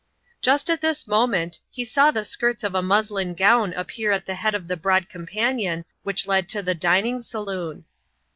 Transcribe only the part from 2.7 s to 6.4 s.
a muslin gown appear at the head of the broad companion which